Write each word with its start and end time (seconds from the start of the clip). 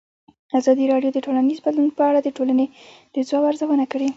ازادي 0.59 0.85
راډیو 0.93 1.09
د 1.13 1.19
ټولنیز 1.25 1.59
بدلون 1.65 1.89
په 1.97 2.03
اړه 2.09 2.19
د 2.23 2.29
ټولنې 2.37 2.65
د 3.15 3.17
ځواب 3.27 3.43
ارزونه 3.49 3.85
کړې. 3.91 4.09